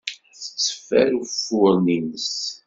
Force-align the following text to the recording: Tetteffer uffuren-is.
Tetteffer 0.41 1.09
uffuren-is. 1.21 2.33